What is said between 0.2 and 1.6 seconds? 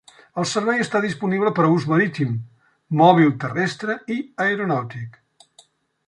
El servei està disponible